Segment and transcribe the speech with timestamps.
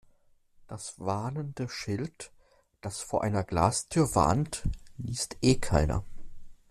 [0.67, 2.31] Das warnende Schild,
[2.81, 4.63] das vor einer Glastür warnt,
[4.97, 6.03] liest eh keiner.